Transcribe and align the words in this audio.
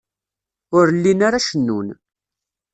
Ur 0.77 0.85
llin 0.95 1.21
ara 1.27 1.45
cennun. 1.47 1.87